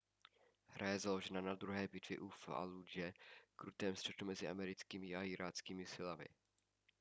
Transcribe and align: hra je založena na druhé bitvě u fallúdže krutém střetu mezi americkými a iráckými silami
hra 0.67 0.87
je 0.89 0.99
založena 0.99 1.41
na 1.41 1.55
druhé 1.55 1.87
bitvě 1.87 2.19
u 2.19 2.29
fallúdže 2.29 3.13
krutém 3.55 3.95
střetu 3.95 4.25
mezi 4.25 4.47
americkými 4.47 5.15
a 5.15 5.23
iráckými 5.23 5.85
silami 5.85 6.25